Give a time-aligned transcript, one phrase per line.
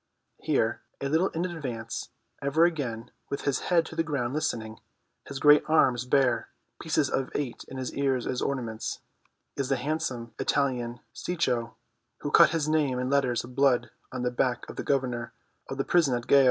[0.41, 2.09] Here, a little in advance,
[2.41, 4.79] ever and again with his head to the ground listening,
[5.27, 6.49] his great arms bare,
[6.81, 8.97] pieces of eight in his ears as ornaments,
[9.55, 11.75] is the handsome Italian Cecco,
[12.21, 15.33] who cut his name in letters of blood on the back of the governor
[15.69, 16.39] of the prison at Gao.